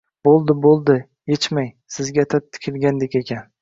[0.27, 0.95] “Bo’ldi-bo’ldi
[1.33, 3.53] yechmang, Sizga atab tikilgandek ekan.